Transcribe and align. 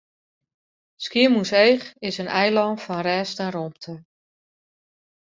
Skiermûntseach 1.05 1.85
is 2.09 2.15
in 2.21 2.31
eilân 2.41 2.75
fan 2.85 3.01
rêst 3.07 3.37
en 3.45 3.53
rûmte. 3.55 3.93